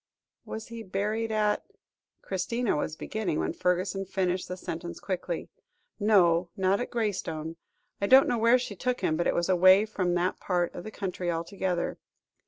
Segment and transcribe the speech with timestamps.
[0.45, 1.63] "Was he buried at"
[2.23, 5.47] Christina was beginning, when Fergusson finished the sentence quickly.
[5.99, 7.57] "No, not at Graystone.
[8.01, 10.83] I don't know where she took him, but it was away from that part of
[10.85, 11.99] the country altogether.